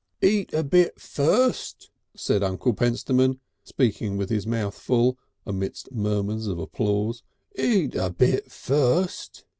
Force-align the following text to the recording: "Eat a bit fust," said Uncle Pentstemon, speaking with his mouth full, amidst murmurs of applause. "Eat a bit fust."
"Eat 0.23 0.51
a 0.51 0.63
bit 0.63 0.99
fust," 0.99 1.91
said 2.15 2.41
Uncle 2.41 2.73
Pentstemon, 2.73 3.37
speaking 3.63 4.17
with 4.17 4.31
his 4.31 4.47
mouth 4.47 4.73
full, 4.73 5.19
amidst 5.45 5.91
murmurs 5.91 6.47
of 6.47 6.57
applause. 6.57 7.21
"Eat 7.55 7.93
a 7.93 8.09
bit 8.09 8.51
fust." 8.51 9.45